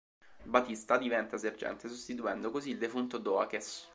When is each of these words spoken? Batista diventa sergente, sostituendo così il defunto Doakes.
Batista 0.45 0.97
diventa 0.97 1.37
sergente, 1.37 1.87
sostituendo 1.87 2.49
così 2.49 2.71
il 2.71 2.79
defunto 2.79 3.19
Doakes. 3.19 3.89